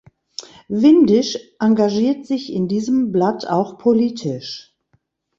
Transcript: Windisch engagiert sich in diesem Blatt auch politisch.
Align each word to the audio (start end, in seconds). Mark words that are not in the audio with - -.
Windisch 0.67 1.37
engagiert 1.59 2.25
sich 2.25 2.51
in 2.51 2.67
diesem 2.67 3.11
Blatt 3.11 3.45
auch 3.45 3.77
politisch. 3.77 4.73